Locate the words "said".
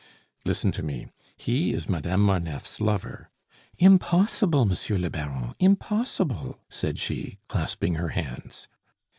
6.71-6.97